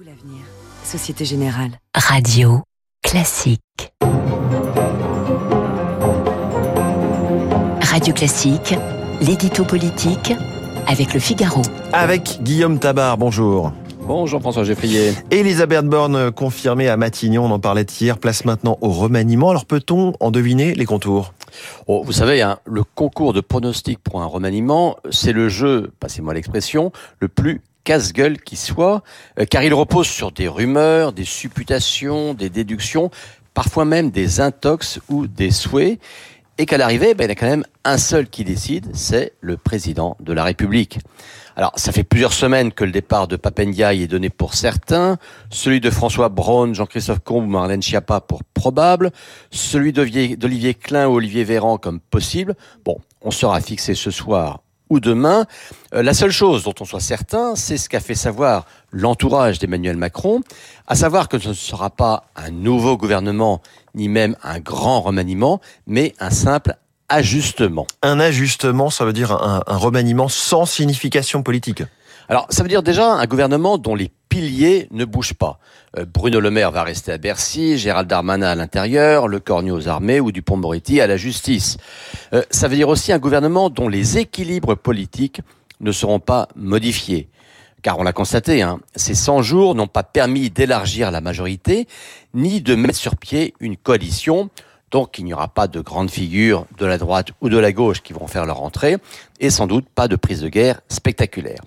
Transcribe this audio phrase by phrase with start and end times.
[0.00, 0.44] vous l'avenir.
[0.84, 1.72] Société Générale.
[1.94, 2.62] Radio
[3.02, 3.92] classique.
[7.82, 8.74] Radio classique,
[9.20, 10.32] l'édito politique
[10.86, 11.62] avec le Figaro.
[11.92, 13.72] Avec Guillaume Tabar, bonjour.
[14.00, 15.12] Bonjour François Geffrier.
[15.30, 19.50] Elisabeth Borne confirmée à Matignon, on en parlait hier, place maintenant au remaniement.
[19.50, 21.34] Alors peut-on en deviner les contours?
[21.86, 26.32] Oh, Vous savez, hein, le concours de pronostic pour un remaniement, c'est le jeu, passez-moi
[26.32, 29.02] l'expression, le plus casse-gueule qui soit,
[29.38, 33.10] euh, car il repose sur des rumeurs, des supputations, des déductions,
[33.54, 35.98] parfois même des intox ou des souhaits,
[36.58, 39.56] et qu'à l'arrivée, ben, il y a quand même un seul qui décide, c'est le
[39.56, 40.98] président de la République.
[41.56, 45.18] Alors, ça fait plusieurs semaines que le départ de Papendiaï est donné pour certains,
[45.50, 49.10] celui de François Braun, Jean-Christophe Combe ou Marlène Schiappa pour probable,
[49.50, 52.54] celui d'Olivier Klein ou Olivier Véran comme possible.
[52.84, 55.46] Bon, on sera fixé ce soir ou demain.
[55.94, 59.96] Euh, la seule chose dont on soit certain, c'est ce qu'a fait savoir l'entourage d'Emmanuel
[59.96, 60.40] Macron,
[60.86, 63.62] à savoir que ce ne sera pas un nouveau gouvernement,
[63.94, 66.74] ni même un grand remaniement, mais un simple
[67.08, 67.86] ajustement.
[68.02, 71.82] Un ajustement, ça veut dire un, un remaniement sans signification politique
[72.30, 75.58] alors, ça veut dire déjà un gouvernement dont les piliers ne bougent pas.
[75.98, 79.88] Euh, Bruno Le Maire va rester à Bercy, Gérald Darmanin à l'intérieur, Le Cornu aux
[79.88, 81.76] armées ou Dupont-Moretti à la justice.
[82.32, 85.40] Euh, ça veut dire aussi un gouvernement dont les équilibres politiques
[85.80, 87.28] ne seront pas modifiés.
[87.82, 91.88] Car on l'a constaté, hein, ces 100 jours n'ont pas permis d'élargir la majorité,
[92.32, 94.50] ni de mettre sur pied une coalition
[94.90, 98.02] donc il n'y aura pas de grandes figures de la droite ou de la gauche
[98.02, 98.96] qui vont faire leur entrée,
[99.38, 101.60] et sans doute pas de prise de guerre spectaculaire.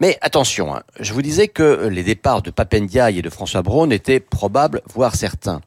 [0.00, 3.90] Mais attention, hein, je vous disais que les départs de Papendiaï et de François Braun
[3.90, 5.60] étaient probables, voire certains.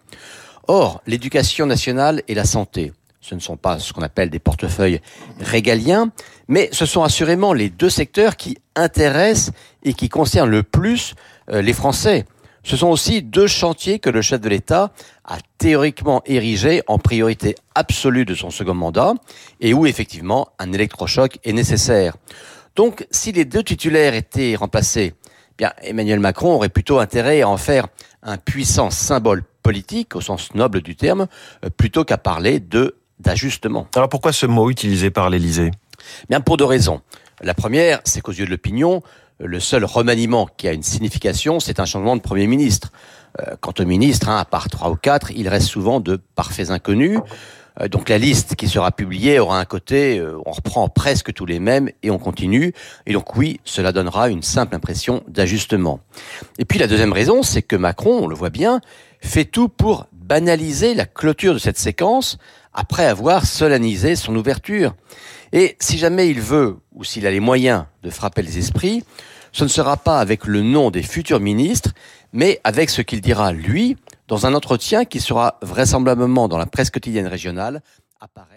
[0.68, 5.02] Or, l'éducation nationale et la santé, ce ne sont pas ce qu'on appelle des portefeuilles
[5.40, 6.12] régaliens,
[6.48, 9.52] mais ce sont assurément les deux secteurs qui intéressent
[9.84, 11.16] et qui concernent le plus
[11.50, 12.26] euh, les Français.
[12.64, 14.92] Ce sont aussi deux chantiers que le chef de l'État
[15.26, 19.14] a théoriquement érigés en priorité absolue de son second mandat
[19.60, 22.16] et où effectivement un électrochoc est nécessaire.
[22.76, 27.50] Donc si les deux titulaires étaient remplacés, eh bien Emmanuel Macron aurait plutôt intérêt à
[27.50, 27.88] en faire
[28.24, 31.28] un puissant symbole politique au sens noble du terme
[31.64, 33.88] euh, plutôt qu'à parler de d'ajustement.
[33.96, 35.72] Alors pourquoi ce mot utilisé par l'Élysée?
[36.30, 37.02] Bien pour deux raisons.
[37.42, 39.02] La première, c'est qu'aux yeux de l'opinion,
[39.46, 42.92] le seul remaniement qui a une signification, c'est un changement de Premier ministre.
[43.40, 46.70] Euh, quant au ministre, hein, à part trois ou quatre, il reste souvent de parfaits
[46.70, 47.20] inconnus.
[47.82, 51.46] Euh, donc la liste qui sera publiée aura un côté, euh, on reprend presque tous
[51.46, 52.74] les mêmes et on continue.
[53.08, 56.00] Et donc oui, cela donnera une simple impression d'ajustement.
[56.60, 58.82] Et puis la deuxième raison, c'est que Macron, on le voit bien,
[59.20, 62.38] fait tout pour banaliser la clôture de cette séquence
[62.74, 64.96] après avoir solennisé son ouverture.
[65.52, 69.04] Et si jamais il veut, ou s'il a les moyens de frapper les esprits,
[69.52, 71.92] ce ne sera pas avec le nom des futurs ministres,
[72.32, 73.98] mais avec ce qu'il dira lui
[74.28, 77.82] dans un entretien qui sera vraisemblablement dans la presse quotidienne régionale
[78.20, 78.53] apparaître